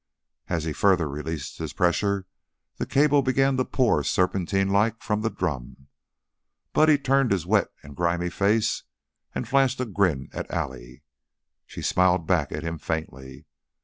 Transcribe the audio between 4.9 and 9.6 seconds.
from the drum. Buddy turned his wet, grimy face and